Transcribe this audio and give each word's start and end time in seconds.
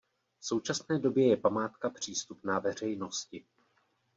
V 0.39 0.45
současné 0.45 0.99
době 0.99 1.27
je 1.27 1.37
památka 1.37 1.89
přístupná 1.89 2.59
veřejnosti. 2.59 3.45